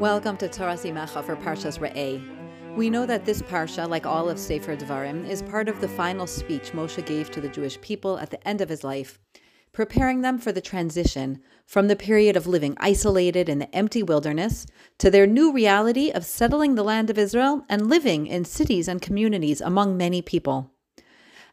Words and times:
Welcome 0.00 0.38
to 0.38 0.48
Toras 0.48 0.90
Imecha 0.90 1.22
for 1.22 1.36
Parshas 1.36 1.78
Re'eh. 1.78 2.24
We 2.74 2.88
know 2.88 3.04
that 3.04 3.26
this 3.26 3.42
parsha, 3.42 3.86
like 3.86 4.06
all 4.06 4.30
of 4.30 4.38
Sefer 4.38 4.74
Devarim, 4.74 5.28
is 5.28 5.42
part 5.42 5.68
of 5.68 5.78
the 5.82 5.88
final 5.88 6.26
speech 6.26 6.72
Moshe 6.72 7.04
gave 7.04 7.30
to 7.30 7.40
the 7.42 7.50
Jewish 7.50 7.78
people 7.82 8.16
at 8.16 8.30
the 8.30 8.48
end 8.48 8.62
of 8.62 8.70
his 8.70 8.82
life, 8.82 9.18
preparing 9.72 10.22
them 10.22 10.38
for 10.38 10.52
the 10.52 10.62
transition 10.62 11.42
from 11.66 11.88
the 11.88 11.96
period 11.96 12.34
of 12.34 12.46
living 12.46 12.78
isolated 12.80 13.46
in 13.50 13.58
the 13.58 13.76
empty 13.76 14.02
wilderness 14.02 14.64
to 14.96 15.10
their 15.10 15.26
new 15.26 15.52
reality 15.52 16.10
of 16.10 16.24
settling 16.24 16.76
the 16.76 16.82
land 16.82 17.10
of 17.10 17.18
Israel 17.18 17.66
and 17.68 17.90
living 17.90 18.26
in 18.26 18.46
cities 18.46 18.88
and 18.88 19.02
communities 19.02 19.60
among 19.60 19.98
many 19.98 20.22
people. 20.22 20.70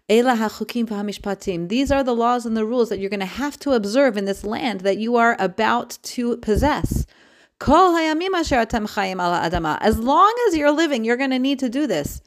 Ela 0.07 0.37
hachukim 0.37 0.87
v'hamishpatim. 0.87 1.67
These 1.67 1.91
are 1.91 2.01
the 2.01 2.15
laws 2.15 2.45
and 2.45 2.55
the 2.55 2.63
rules 2.63 2.87
that 2.87 2.99
you're 2.99 3.09
going 3.09 3.19
to 3.19 3.25
have 3.25 3.59
to 3.59 3.73
observe 3.73 4.15
in 4.15 4.23
this 4.23 4.45
land 4.45 4.79
that 4.81 4.99
you 4.99 5.17
are 5.17 5.35
about 5.37 5.97
to 6.03 6.37
possess. 6.37 7.05
As 7.59 7.69
long 9.99 10.33
as 10.47 10.55
you're 10.55 10.71
living, 10.71 11.03
you're 11.03 11.17
going 11.17 11.31
to 11.31 11.39
need 11.39 11.59
to 11.59 11.69
do 11.69 11.87
this. 11.87 12.21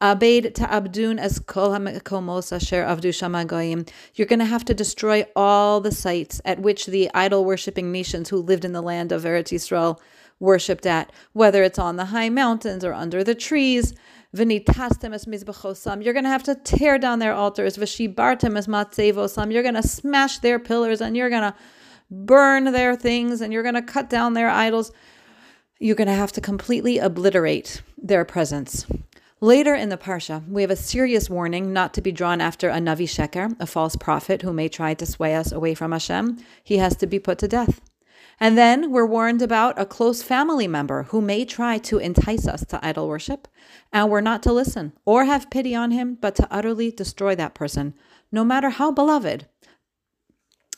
Abed 0.00 0.54
ta'abdun 0.54 1.18
as 1.18 1.40
kol 1.40 1.72
ha'mekomos 1.72 2.52
asher 2.52 2.84
avdu 2.84 3.10
shamagoyim. 3.10 3.90
You're 4.14 4.28
going 4.28 4.38
to 4.38 4.44
have 4.44 4.64
to 4.66 4.74
destroy 4.74 5.26
all 5.34 5.80
the 5.80 5.90
sites 5.90 6.40
at 6.44 6.60
which 6.60 6.86
the 6.86 7.10
idol 7.12 7.44
worshipping 7.44 7.90
nations 7.90 8.28
who 8.28 8.36
lived 8.36 8.64
in 8.64 8.72
the 8.72 8.80
land 8.80 9.10
of 9.10 9.24
Eretz 9.24 9.52
Yisrael 9.52 9.98
worshipped 10.38 10.86
at, 10.86 11.10
whether 11.32 11.64
it's 11.64 11.80
on 11.80 11.96
the 11.96 12.04
high 12.06 12.28
mountains 12.28 12.84
or 12.84 12.92
under 12.92 13.24
the 13.24 13.34
trees. 13.34 13.92
Mizbachosam. 14.32 16.04
You're 16.04 16.14
going 16.14 16.24
to 16.24 16.30
have 16.30 16.44
to 16.44 16.54
tear 16.54 16.98
down 16.98 17.18
their 17.18 17.34
altars. 17.34 17.76
Matzevosam. 17.76 19.52
You're 19.52 19.62
going 19.64 19.74
to 19.74 19.82
smash 19.82 20.38
their 20.38 20.60
pillars 20.60 21.00
and 21.00 21.16
you're 21.16 21.30
going 21.30 21.42
to 21.42 21.54
burn 22.10 22.64
their 22.64 22.96
things 22.96 23.40
and 23.40 23.52
you're 23.52 23.62
going 23.62 23.74
to 23.74 23.82
cut 23.82 24.10
down 24.10 24.34
their 24.34 24.48
idols. 24.48 24.92
You're 25.78 25.96
going 25.96 26.08
to 26.08 26.14
have 26.14 26.32
to 26.32 26.40
completely 26.40 26.98
obliterate 26.98 27.82
their 27.96 28.24
presence. 28.24 28.86
Later 29.40 29.74
in 29.74 29.88
the 29.88 29.96
Parsha, 29.96 30.46
we 30.48 30.62
have 30.62 30.70
a 30.70 30.76
serious 30.76 31.30
warning 31.30 31.72
not 31.72 31.94
to 31.94 32.00
be 32.00 32.10
drawn 32.10 32.40
after 32.40 32.68
a 32.68 32.78
Navi 32.78 33.06
Sheker, 33.06 33.54
a 33.60 33.66
false 33.66 33.94
prophet 33.94 34.42
who 34.42 34.52
may 34.52 34.68
try 34.68 34.94
to 34.94 35.06
sway 35.06 35.36
us 35.36 35.52
away 35.52 35.74
from 35.74 35.92
Hashem. 35.92 36.38
He 36.64 36.78
has 36.78 36.96
to 36.96 37.06
be 37.06 37.20
put 37.20 37.38
to 37.38 37.46
death. 37.46 37.80
And 38.40 38.58
then 38.58 38.90
we're 38.90 39.06
warned 39.06 39.42
about 39.42 39.80
a 39.80 39.86
close 39.86 40.22
family 40.22 40.66
member 40.66 41.04
who 41.04 41.20
may 41.20 41.44
try 41.44 41.78
to 41.78 41.98
entice 41.98 42.48
us 42.48 42.64
to 42.66 42.84
idol 42.84 43.08
worship, 43.08 43.46
and 43.92 44.10
we're 44.10 44.20
not 44.20 44.42
to 44.44 44.52
listen 44.52 44.92
or 45.04 45.24
have 45.24 45.50
pity 45.50 45.74
on 45.74 45.90
him, 45.90 46.18
but 46.20 46.34
to 46.36 46.48
utterly 46.50 46.90
destroy 46.90 47.34
that 47.36 47.54
person, 47.54 47.94
no 48.30 48.44
matter 48.44 48.70
how 48.70 48.90
beloved, 48.92 49.46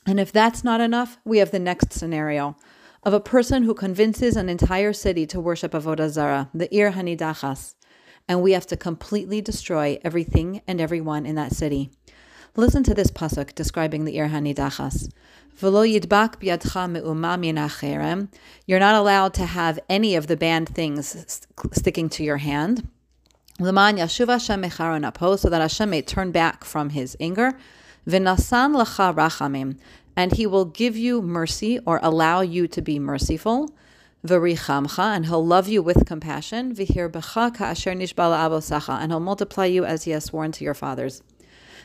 and 0.07 0.19
if 0.19 0.33
that's 0.33 0.65
not 0.65 0.81
enough, 0.81 1.19
we 1.25 1.39
have 1.39 1.51
the 1.51 1.59
next 1.59 1.93
scenario 1.93 2.57
of 3.03 3.15
a 3.15 3.21
person 3.21 3.63
who 3.63 3.75
convinces 3.75 4.37
an 4.37 4.49
entire 4.49 4.93
city 4.93 5.27
to 5.27 5.41
worship 5.41 5.73
Avodah 5.73 6.11
Zarah, 6.11 6.51
the 6.53 6.75
Ir 6.75 6.93
Hanidachas, 6.93 7.75
and 8.29 8.43
we 8.43 8.53
have 8.53 8.67
to 8.67 8.77
completely 8.77 9.41
destroy 9.41 9.99
everything 10.05 10.63
and 10.67 10.81
everyone 10.81 11.27
in 11.27 11.35
that 11.37 11.53
city. 11.53 11.91
Listen 12.57 12.83
to 12.83 12.95
this 12.95 13.11
pasuk 13.11 13.55
describing 13.55 14.05
the 14.05 14.17
Ir 14.19 14.29
Hanidachas. 14.29 15.11
You're 18.67 18.81
not 18.81 18.95
allowed 18.95 19.35
to 19.35 19.47
have 19.47 19.79
any 19.89 20.15
of 20.17 20.27
the 20.27 20.37
banned 20.37 20.69
things 20.69 21.45
sticking 21.73 22.09
to 22.11 22.25
your 22.25 22.39
hand. 22.39 22.89
So 23.59 23.73
that 23.73 25.61
Hashem 25.61 25.91
may 25.91 26.03
turn 26.03 26.33
back 26.33 26.65
from 26.65 26.91
his 26.91 27.17
anger 27.21 27.59
V'nasan 28.07 28.75
lacha 28.75 29.15
rachamim, 29.15 29.77
and 30.17 30.33
he 30.33 30.47
will 30.47 30.65
give 30.65 30.97
you 30.97 31.23
mercy 31.23 31.79
or 31.87 32.01
allow 32.03 32.41
you 32.41 32.67
to 32.69 32.83
be 32.83 32.99
merciful. 32.99 33.71
V'richamcha, 34.27 35.17
and 35.17 35.27
he'll 35.27 35.47
love 35.47 35.69
you 35.69 35.83
with 35.83 36.07
compassion. 36.07 36.75
V'hirbecha 36.75 37.55
ka'asher 37.55 37.95
nishbala 37.95 39.01
and 39.01 39.13
he'll 39.13 39.21
multiply 39.21 39.65
you 39.65 39.85
as 39.85 40.05
he 40.05 40.11
has 40.11 40.25
sworn 40.25 40.53
to 40.53 40.65
your 40.65 40.75
fathers. 40.75 41.23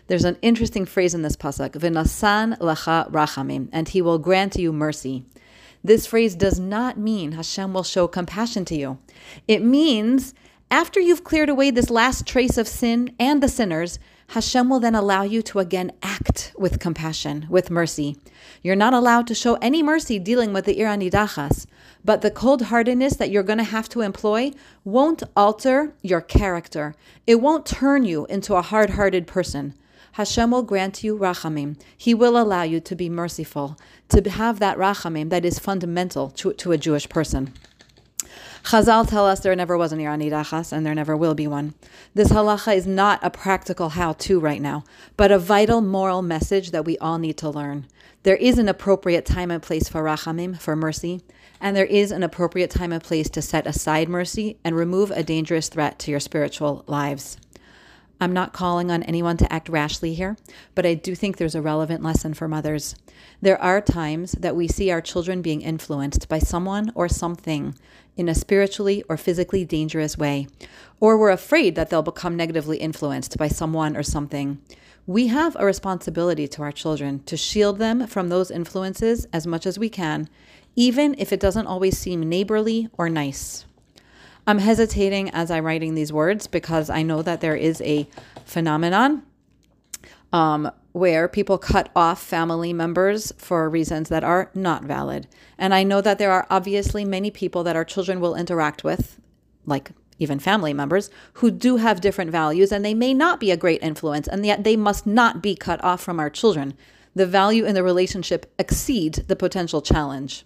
There's 0.07 0.25
an 0.25 0.37
interesting 0.41 0.85
phrase 0.85 1.13
in 1.13 1.21
this 1.21 1.35
pasuk, 1.35 1.71
v'nasan 1.71 2.57
lacha 2.59 3.09
rachamim, 3.09 3.69
and 3.71 3.89
he 3.89 4.01
will 4.01 4.19
grant 4.19 4.55
you 4.55 4.71
mercy. 4.71 5.25
This 5.83 6.05
phrase 6.05 6.35
does 6.35 6.59
not 6.59 6.97
mean 6.97 7.33
Hashem 7.33 7.73
will 7.73 7.83
show 7.83 8.07
compassion 8.07 8.65
to 8.65 8.75
you. 8.75 8.97
It 9.47 9.63
means 9.63 10.33
after 10.71 10.99
you've 10.99 11.23
cleared 11.23 11.49
away 11.49 11.69
this 11.71 11.91
last 11.91 12.25
trace 12.25 12.57
of 12.57 12.67
sin 12.67 13.15
and 13.19 13.41
the 13.41 13.47
sinners, 13.47 13.99
Hashem 14.29 14.69
will 14.69 14.79
then 14.79 14.95
allow 14.95 15.23
you 15.23 15.41
to 15.43 15.59
again 15.59 15.91
act 16.01 16.51
with 16.57 16.79
compassion, 16.79 17.45
with 17.49 17.69
mercy. 17.69 18.17
You're 18.61 18.75
not 18.75 18.93
allowed 18.93 19.27
to 19.27 19.35
show 19.35 19.55
any 19.55 19.81
mercy 19.83 20.19
dealing 20.19 20.51
with 20.51 20.65
the 20.65 20.79
Ir 20.79 20.87
Hanidachas, 20.87 21.67
but 22.03 22.21
the 22.21 22.31
cold 22.31 22.63
heartedness 22.63 23.15
that 23.15 23.29
you're 23.29 23.43
going 23.43 23.59
to 23.59 23.63
have 23.63 23.87
to 23.89 24.01
employ 24.01 24.51
won't 24.83 25.23
alter 25.35 25.93
your 26.01 26.21
character. 26.21 26.95
It 27.25 27.35
won't 27.35 27.65
turn 27.65 28.03
you 28.03 28.25
into 28.25 28.55
a 28.55 28.61
hard 28.61 28.91
hearted 28.91 29.27
person. 29.27 29.73
Hashem 30.13 30.51
will 30.51 30.63
grant 30.63 31.03
you 31.03 31.17
rachamim. 31.17 31.77
He 31.97 32.13
will 32.13 32.37
allow 32.37 32.63
you 32.63 32.79
to 32.79 32.95
be 32.95 33.09
merciful, 33.09 33.77
to 34.09 34.29
have 34.29 34.59
that 34.59 34.77
rachamim 34.77 35.29
that 35.29 35.43
is 35.43 35.59
fundamental 35.59 36.29
to, 36.31 36.53
to 36.53 36.71
a 36.71 36.77
Jewish 36.77 37.09
person. 37.09 37.53
Chazal 38.65 39.07
tell 39.07 39.27
us 39.27 39.41
there 39.41 39.55
never 39.55 39.77
was 39.77 39.91
an 39.91 39.99
Ir 39.99 40.09
Hanidachas 40.09 40.71
and 40.71 40.83
there 40.83 40.95
never 40.95 41.15
will 41.15 41.35
be 41.35 41.45
one. 41.45 41.75
This 42.15 42.29
halacha 42.29 42.75
is 42.75 42.87
not 42.87 43.19
a 43.21 43.29
practical 43.29 43.89
how-to 43.89 44.39
right 44.39 44.59
now, 44.59 44.83
but 45.15 45.31
a 45.31 45.37
vital 45.37 45.81
moral 45.81 46.23
message 46.23 46.71
that 46.71 46.83
we 46.83 46.97
all 46.97 47.19
need 47.19 47.37
to 47.37 47.49
learn. 47.49 47.85
There 48.23 48.37
is 48.37 48.57
an 48.57 48.67
appropriate 48.67 49.23
time 49.23 49.51
and 49.51 49.61
place 49.61 49.87
for 49.87 50.01
rachamim, 50.01 50.59
for 50.59 50.75
mercy, 50.75 51.21
and 51.61 51.77
there 51.77 51.85
is 51.85 52.11
an 52.11 52.23
appropriate 52.23 52.71
time 52.71 52.91
and 52.91 53.03
place 53.03 53.29
to 53.29 53.41
set 53.43 53.67
aside 53.67 54.09
mercy 54.09 54.57
and 54.63 54.75
remove 54.75 55.11
a 55.11 55.21
dangerous 55.21 55.69
threat 55.69 55.99
to 55.99 56.09
your 56.09 56.19
spiritual 56.19 56.83
lives. 56.87 57.37
I'm 58.19 58.33
not 58.33 58.53
calling 58.53 58.91
on 58.91 59.03
anyone 59.03 59.35
to 59.37 59.51
act 59.51 59.67
rashly 59.67 60.13
here, 60.13 60.37
but 60.73 60.85
I 60.85 60.93
do 60.93 61.15
think 61.15 61.35
there's 61.35 61.55
a 61.55 61.61
relevant 61.61 62.01
lesson 62.01 62.33
for 62.33 62.47
mothers. 62.47 62.95
There 63.41 63.61
are 63.61 63.81
times 63.81 64.31
that 64.33 64.55
we 64.55 64.67
see 64.67 64.89
our 64.89 65.01
children 65.01 65.41
being 65.41 65.61
influenced 65.61 66.29
by 66.29 66.39
someone 66.39 66.91
or 66.95 67.09
something 67.09 67.75
in 68.15 68.29
a 68.29 68.35
spiritually 68.35 69.03
or 69.09 69.17
physically 69.17 69.65
dangerous 69.65 70.17
way, 70.17 70.47
or 70.99 71.17
we're 71.17 71.29
afraid 71.29 71.75
that 71.75 71.89
they'll 71.89 72.01
become 72.01 72.37
negatively 72.37 72.77
influenced 72.77 73.37
by 73.37 73.49
someone 73.49 73.97
or 73.97 74.03
something. 74.03 74.61
We 75.05 75.27
have 75.27 75.55
a 75.59 75.65
responsibility 75.65 76.47
to 76.47 76.63
our 76.63 76.71
children 76.71 77.21
to 77.25 77.35
shield 77.35 77.77
them 77.77 78.07
from 78.07 78.29
those 78.29 78.49
influences 78.49 79.27
as 79.33 79.45
much 79.45 79.65
as 79.65 79.77
we 79.77 79.89
can, 79.89 80.29
even 80.75 81.15
if 81.17 81.33
it 81.33 81.39
doesn't 81.39 81.67
always 81.67 81.97
seem 81.97 82.27
neighborly 82.27 82.89
or 82.97 83.09
nice. 83.09 83.65
I'm 84.47 84.59
hesitating 84.59 85.29
as 85.31 85.49
I'm 85.49 85.65
writing 85.65 85.95
these 85.95 86.13
words 86.13 86.45
because 86.47 86.89
I 86.89 87.01
know 87.01 87.21
that 87.23 87.41
there 87.41 87.55
is 87.55 87.81
a 87.81 88.07
phenomenon 88.45 89.23
um, 90.31 90.69
where 90.91 91.27
people 91.27 91.57
cut 91.57 91.89
off 91.95 92.21
family 92.21 92.71
members 92.71 93.33
for 93.37 93.69
reasons 93.69 94.09
that 94.09 94.23
are 94.23 94.51
not 94.53 94.83
valid. 94.83 95.27
And 95.57 95.73
I 95.73 95.83
know 95.83 95.99
that 96.01 96.19
there 96.19 96.31
are 96.31 96.45
obviously 96.49 97.03
many 97.03 97.31
people 97.31 97.63
that 97.63 97.75
our 97.75 97.85
children 97.85 98.19
will 98.19 98.35
interact 98.35 98.83
with, 98.83 99.19
like 99.65 99.91
even 100.19 100.39
family 100.39 100.73
members, 100.73 101.09
who 101.33 101.49
do 101.49 101.77
have 101.77 101.99
different 101.99 102.31
values 102.31 102.71
and 102.71 102.85
they 102.85 102.93
may 102.93 103.13
not 103.13 103.39
be 103.39 103.51
a 103.51 103.57
great 103.57 103.81
influence, 103.81 104.27
and 104.27 104.45
yet 104.45 104.63
they 104.63 104.75
must 104.75 105.07
not 105.07 105.41
be 105.41 105.55
cut 105.55 105.83
off 105.83 106.01
from 106.01 106.19
our 106.19 106.29
children. 106.29 106.73
The 107.15 107.25
value 107.25 107.65
in 107.65 107.75
the 107.75 107.83
relationship 107.83 108.53
exceed 108.59 109.13
the 109.27 109.35
potential 109.35 109.81
challenge. 109.81 110.43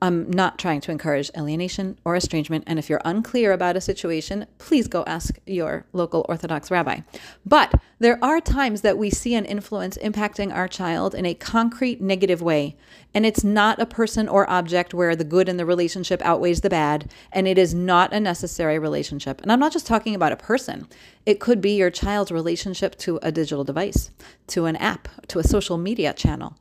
I'm 0.00 0.30
not 0.30 0.58
trying 0.58 0.80
to 0.82 0.90
encourage 0.90 1.30
alienation 1.36 1.98
or 2.04 2.16
estrangement. 2.16 2.64
And 2.66 2.78
if 2.78 2.88
you're 2.88 3.00
unclear 3.04 3.52
about 3.52 3.76
a 3.76 3.80
situation, 3.80 4.46
please 4.58 4.88
go 4.88 5.04
ask 5.06 5.38
your 5.46 5.86
local 5.92 6.24
Orthodox 6.28 6.70
rabbi. 6.70 7.00
But 7.44 7.74
there 7.98 8.18
are 8.22 8.40
times 8.40 8.82
that 8.82 8.98
we 8.98 9.10
see 9.10 9.34
an 9.34 9.44
influence 9.44 9.96
impacting 9.98 10.54
our 10.54 10.68
child 10.68 11.14
in 11.14 11.24
a 11.24 11.34
concrete 11.34 12.00
negative 12.00 12.42
way. 12.42 12.76
And 13.14 13.24
it's 13.24 13.42
not 13.42 13.80
a 13.80 13.86
person 13.86 14.28
or 14.28 14.48
object 14.50 14.92
where 14.92 15.16
the 15.16 15.24
good 15.24 15.48
in 15.48 15.56
the 15.56 15.64
relationship 15.64 16.20
outweighs 16.22 16.60
the 16.60 16.70
bad. 16.70 17.10
And 17.32 17.48
it 17.48 17.56
is 17.56 17.74
not 17.74 18.12
a 18.12 18.20
necessary 18.20 18.78
relationship. 18.78 19.40
And 19.40 19.50
I'm 19.50 19.60
not 19.60 19.72
just 19.72 19.86
talking 19.86 20.14
about 20.14 20.32
a 20.32 20.36
person, 20.36 20.86
it 21.24 21.40
could 21.40 21.60
be 21.60 21.76
your 21.76 21.90
child's 21.90 22.30
relationship 22.30 22.96
to 22.98 23.18
a 23.22 23.32
digital 23.32 23.64
device, 23.64 24.10
to 24.48 24.66
an 24.66 24.76
app, 24.76 25.08
to 25.28 25.38
a 25.38 25.44
social 25.44 25.78
media 25.78 26.12
channel. 26.12 26.56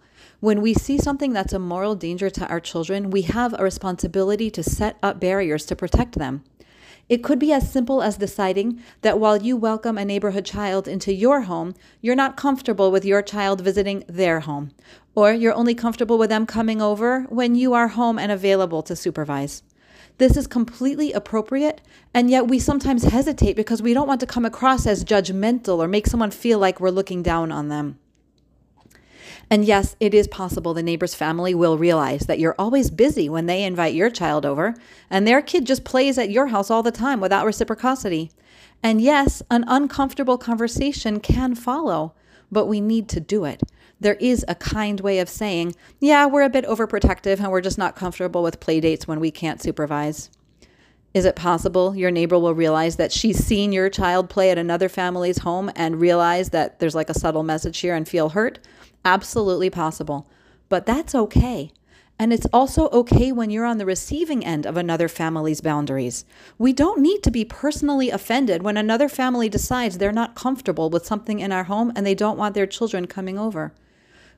When 0.45 0.62
we 0.62 0.75
see 0.75 1.00
something 1.00 1.33
that's 1.33 1.53
a 1.53 1.57
moral 1.57 1.95
danger 1.95 2.30
to 2.30 2.47
our 2.47 2.59
children, 2.59 3.09
we 3.09 3.24
have 3.24 3.56
a 3.57 3.63
responsibility 3.63 4.51
to 4.51 4.62
set 4.62 4.95
up 5.01 5.19
barriers 5.19 5.65
to 5.65 5.75
protect 5.75 6.19
them. 6.19 6.44
It 7.09 7.24
could 7.24 7.39
be 7.39 7.51
as 7.51 7.71
simple 7.71 8.03
as 8.03 8.18
deciding 8.18 8.80
that 9.01 9.19
while 9.19 9.42
you 9.42 9.57
welcome 9.57 9.97
a 9.97 10.06
neighborhood 10.06 10.45
child 10.45 10.88
into 10.88 11.12
your 11.12 11.42
home, 11.50 11.74
you're 12.00 12.15
not 12.15 12.38
comfortable 12.38 12.92
with 12.92 13.03
your 13.03 13.24
child 13.24 13.62
visiting 13.62 14.03
their 14.07 14.42
home, 14.42 14.69
or 15.15 15.33
you're 15.33 15.51
only 15.51 15.74
comfortable 15.74 16.19
with 16.19 16.30
them 16.30 16.45
coming 16.45 16.80
over 16.80 17.21
when 17.30 17.56
you 17.56 17.74
are 17.74 17.88
home 17.88 18.19
and 18.19 18.31
available 18.31 18.83
to 18.83 18.95
supervise. 18.95 19.63
This 20.19 20.38
is 20.38 20.45
completely 20.45 21.12
appropriate, 21.12 21.81
and 22.13 22.30
yet 22.30 22.47
we 22.47 22.59
sometimes 22.59 23.06
hesitate 23.06 23.56
because 23.56 23.81
we 23.81 23.95
don't 23.95 24.07
want 24.07 24.19
to 24.19 24.27
come 24.27 24.45
across 24.45 24.86
as 24.86 25.03
judgmental 25.03 25.80
or 25.80 25.88
make 25.88 26.06
someone 26.06 26.30
feel 26.30 26.59
like 26.59 26.80
we're 26.80 26.92
looking 26.92 27.24
down 27.24 27.51
on 27.51 27.69
them. 27.69 27.97
And 29.50 29.63
yes, 29.63 29.95
it 30.00 30.13
is 30.13 30.27
possible 30.27 30.74
the 30.74 30.81
neighbor's 30.81 31.15
family 31.15 31.53
will 31.53 31.77
realize 31.77 32.21
that 32.21 32.39
you're 32.39 32.56
always 32.57 32.89
busy 32.89 33.30
when 33.30 33.45
they 33.45 33.63
invite 33.63 33.94
your 33.94 34.09
child 34.09 34.45
over, 34.45 34.75
and 35.09 35.27
their 35.27 35.42
kid 35.42 35.65
just 35.65 35.83
plays 35.83 36.18
at 36.18 36.31
your 36.31 36.47
house 36.47 36.71
all 36.71 36.81
the 36.83 36.92
time 36.92 37.19
without 37.19 37.45
reciprocity. 37.45 38.31
And 38.81 39.01
yes, 39.01 39.42
an 39.50 39.63
uncomfortable 39.68 40.38
conversation 40.38 41.19
can 41.19 41.56
follow, 41.56 42.13
but 42.51 42.65
we 42.65 42.81
need 42.81 43.07
to 43.09 43.19
do 43.19 43.45
it. 43.45 43.62
There 44.00 44.15
is 44.15 44.44
a 44.47 44.56
kind 44.56 45.00
way 45.00 45.19
of 45.19 45.30
saying, 45.30 45.75
yeah, 46.00 46.25
we're 46.25 46.44
a 46.44 46.50
bit 46.50 46.65
overprotective 46.65 47.39
and 47.39 47.51
we're 47.51 47.62
just 47.62 47.77
not 47.77 47.95
comfortable 47.95 48.44
with 48.44 48.59
play 48.59 48.80
dates 48.80 49.07
when 49.07 49.19
we 49.19 49.31
can't 49.31 49.62
supervise. 49.62 50.30
Is 51.15 51.23
it 51.23 51.38
possible 51.38 51.95
your 51.95 52.12
neighbor 52.12 52.38
will 52.38 52.53
realize 52.53 52.97
that 52.97 53.13
she's 53.13 53.41
seen 53.41 53.71
your 53.71 53.89
child 53.89 54.29
play 54.29 54.51
at 54.51 54.57
another 54.57 54.89
family's 54.89 55.38
home 55.38 55.71
and 55.73 56.01
realize 56.01 56.50
that 56.50 56.79
there's 56.79 56.94
like 56.94 57.09
a 57.09 57.17
subtle 57.17 57.41
message 57.41 57.77
here 57.79 57.95
and 57.95 58.06
feel 58.06 58.29
hurt? 58.29 58.59
Absolutely 59.06 59.69
possible. 59.69 60.27
But 60.67 60.85
that's 60.85 61.15
okay. 61.15 61.71
And 62.19 62.33
it's 62.33 62.47
also 62.51 62.89
okay 62.89 63.31
when 63.31 63.50
you're 63.50 63.63
on 63.63 63.77
the 63.77 63.85
receiving 63.85 64.44
end 64.44 64.65
of 64.65 64.75
another 64.75 65.07
family's 65.07 65.62
boundaries. 65.62 66.25
We 66.57 66.73
don't 66.73 67.00
need 67.00 67.23
to 67.23 67.31
be 67.31 67.45
personally 67.45 68.09
offended 68.09 68.61
when 68.61 68.75
another 68.75 69.07
family 69.07 69.47
decides 69.47 69.97
they're 69.97 70.11
not 70.11 70.35
comfortable 70.35 70.89
with 70.89 71.06
something 71.06 71.39
in 71.39 71.53
our 71.53 71.63
home 71.63 71.94
and 71.95 72.06
they 72.06 72.15
don't 72.15 72.38
want 72.38 72.56
their 72.56 72.68
children 72.68 73.07
coming 73.07 73.39
over. 73.39 73.71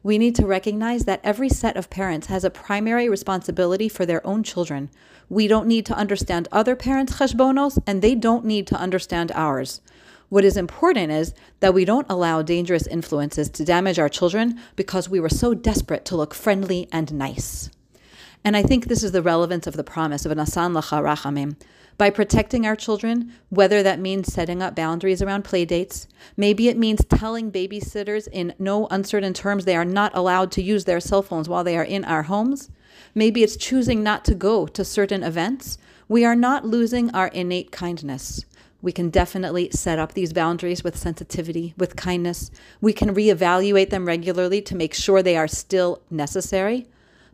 We 0.04 0.18
need 0.18 0.36
to 0.36 0.46
recognize 0.46 1.06
that 1.06 1.22
every 1.24 1.50
set 1.50 1.76
of 1.76 1.90
parents 1.90 2.28
has 2.28 2.44
a 2.44 2.50
primary 2.50 3.10
responsibility 3.10 3.90
for 3.90 4.06
their 4.06 4.26
own 4.26 4.44
children. 4.44 4.90
We 5.30 5.48
don't 5.48 5.68
need 5.68 5.86
to 5.88 5.98
understand 5.98 6.48
other 6.52 6.76
parents' 6.76 7.18
cheshbonos, 7.18 7.78
and 7.86 8.02
they 8.02 8.16
don't 8.16 8.46
need 8.46 8.68
to 8.68 8.76
understand 8.76 9.32
ours. 9.34 9.82
What 10.30 10.44
is 10.44 10.58
important 10.58 11.12
is 11.12 11.34
that 11.62 11.74
we 11.74 11.86
don't 11.86 12.08
allow 12.10 12.42
dangerous 12.42 12.86
influences 12.88 13.50
to 13.52 13.66
damage 13.66 13.98
our 13.98 14.10
children 14.10 14.60
because 14.76 15.10
we 15.10 15.20
were 15.20 15.30
so 15.30 15.54
desperate 15.54 16.04
to 16.06 16.18
look 16.18 16.34
friendly 16.34 16.90
and 16.92 17.14
nice. 17.14 17.70
And 18.44 18.56
I 18.56 18.64
think 18.64 18.86
this 18.86 19.04
is 19.04 19.12
the 19.12 19.22
relevance 19.22 19.68
of 19.68 19.76
the 19.76 19.84
promise 19.84 20.26
of 20.26 20.32
Nasan 20.32 20.74
Lacha 20.74 21.04
Rachamim. 21.04 21.56
By 21.98 22.12
protecting 22.12 22.66
our 22.68 22.76
children, 22.76 23.34
whether 23.50 23.82
that 23.82 24.00
means 24.00 24.32
setting 24.32 24.62
up 24.62 24.76
boundaries 24.76 25.22
around 25.22 25.44
play 25.44 25.66
dates, 25.66 26.08
maybe 26.36 26.68
it 26.68 26.78
means 26.78 27.04
telling 27.06 27.52
babysitters 27.52 28.28
in 28.32 28.54
no 28.60 28.88
uncertain 28.92 29.34
terms 29.34 29.66
they 29.66 29.76
are 29.76 29.84
not 29.84 30.16
allowed 30.16 30.52
to 30.54 30.62
use 30.62 30.86
their 30.86 31.00
cell 31.00 31.24
phones 31.24 31.50
while 31.50 31.64
they 31.64 31.76
are 31.76 31.84
in 31.84 32.06
our 32.06 32.24
homes, 32.24 32.70
maybe 33.16 33.42
it's 33.42 33.58
choosing 33.58 34.04
not 34.04 34.24
to 34.26 34.36
go 34.36 34.68
to 34.68 34.86
certain 34.86 35.24
events, 35.24 35.80
we 36.08 36.24
are 36.24 36.36
not 36.36 36.66
losing 36.66 37.10
our 37.16 37.28
innate 37.30 37.72
kindness. 37.72 38.46
We 38.80 38.92
can 38.92 39.10
definitely 39.10 39.72
set 39.72 39.98
up 39.98 40.14
these 40.14 40.34
boundaries 40.34 40.84
with 40.84 40.96
sensitivity, 40.96 41.74
with 41.78 41.96
kindness. 41.96 42.52
We 42.80 42.94
can 42.94 43.16
reevaluate 43.16 43.90
them 43.90 44.06
regularly 44.06 44.62
to 44.62 44.76
make 44.76 44.94
sure 44.94 45.24
they 45.24 45.36
are 45.36 45.48
still 45.48 46.04
necessary. 46.12 46.88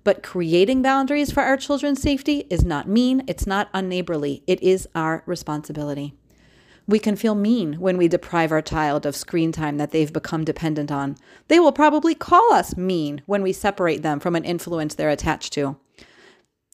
But 0.03 0.23
creating 0.23 0.81
boundaries 0.81 1.31
for 1.31 1.41
our 1.41 1.57
children's 1.57 2.01
safety 2.01 2.45
is 2.49 2.65
not 2.65 2.87
mean, 2.87 3.23
it's 3.27 3.47
not 3.47 3.71
unneighborly, 3.73 4.43
it 4.47 4.61
is 4.61 4.87
our 4.93 5.23
responsibility. 5.25 6.13
We 6.85 6.99
can 6.99 7.15
feel 7.15 7.35
mean 7.35 7.75
when 7.75 7.97
we 7.97 8.09
deprive 8.09 8.51
our 8.51 8.61
child 8.61 9.05
of 9.05 9.15
screen 9.15 9.53
time 9.53 9.77
that 9.77 9.91
they've 9.91 10.11
become 10.11 10.43
dependent 10.43 10.91
on. 10.91 11.15
They 11.47 11.59
will 11.59 11.71
probably 11.71 12.13
call 12.13 12.51
us 12.51 12.75
mean 12.75 13.21
when 13.25 13.41
we 13.41 13.53
separate 13.53 14.03
them 14.03 14.19
from 14.19 14.35
an 14.35 14.43
influence 14.43 14.93
they're 14.93 15.09
attached 15.09 15.53
to. 15.53 15.77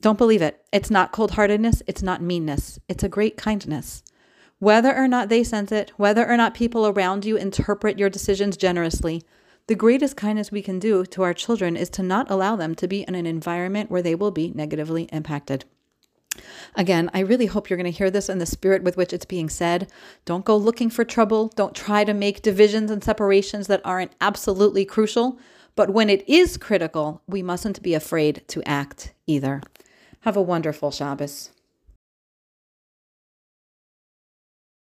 Don't 0.01 0.17
believe 0.17 0.41
it. 0.41 0.65
It's 0.71 0.89
not 0.89 1.11
cold 1.11 1.31
heartedness, 1.31 1.83
it's 1.85 2.01
not 2.01 2.23
meanness, 2.23 2.79
it's 2.87 3.03
a 3.03 3.09
great 3.09 3.37
kindness. 3.37 4.01
Whether 4.57 4.95
or 4.95 5.07
not 5.07 5.29
they 5.29 5.43
sense 5.43 5.71
it, 5.71 5.91
whether 5.97 6.27
or 6.27 6.37
not 6.37 6.53
people 6.53 6.87
around 6.87 7.23
you 7.23 7.37
interpret 7.37 7.99
your 7.99 8.09
decisions 8.09 8.57
generously, 8.57 9.23
the 9.69 9.75
greatest 9.75 10.17
kindness 10.17 10.51
we 10.51 10.63
can 10.63 10.79
do 10.79 11.05
to 11.05 11.21
our 11.21 11.31
children 11.31 11.77
is 11.77 11.91
to 11.91 12.01
not 12.01 12.31
allow 12.31 12.55
them 12.55 12.73
to 12.73 12.87
be 12.87 13.03
in 13.07 13.13
an 13.13 13.27
environment 13.27 13.91
where 13.91 14.01
they 14.01 14.15
will 14.15 14.31
be 14.31 14.51
negatively 14.55 15.03
impacted. 15.13 15.63
Again, 16.73 17.11
I 17.13 17.19
really 17.19 17.45
hope 17.45 17.69
you're 17.69 17.77
going 17.77 17.91
to 17.91 17.95
hear 17.95 18.09
this 18.09 18.29
in 18.29 18.39
the 18.39 18.47
spirit 18.47 18.81
with 18.81 18.97
which 18.97 19.13
it's 19.13 19.25
being 19.25 19.47
said. 19.47 19.87
Don't 20.25 20.43
go 20.43 20.57
looking 20.57 20.89
for 20.89 21.05
trouble. 21.05 21.49
Don't 21.49 21.75
try 21.75 22.03
to 22.03 22.15
make 22.15 22.41
divisions 22.41 22.89
and 22.89 23.03
separations 23.03 23.67
that 23.67 23.85
aren't 23.85 24.13
absolutely 24.19 24.85
crucial. 24.85 25.37
But 25.75 25.91
when 25.91 26.09
it 26.09 26.27
is 26.27 26.57
critical, 26.57 27.21
we 27.27 27.43
mustn't 27.43 27.83
be 27.83 27.93
afraid 27.93 28.41
to 28.47 28.63
act 28.67 29.13
either. 29.27 29.61
Have 30.21 30.35
a 30.35 30.41
wonderful 30.41 30.89
Shabbos. 30.89 31.51